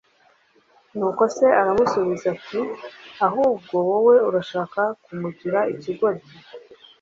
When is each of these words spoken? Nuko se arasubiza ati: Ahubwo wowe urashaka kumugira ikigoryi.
Nuko 0.97 1.23
se 1.35 1.45
arasubiza 1.61 2.25
ati: 2.35 2.59
Ahubwo 3.27 3.75
wowe 3.89 4.15
urashaka 4.27 4.81
kumugira 5.03 5.59
ikigoryi. 5.73 6.25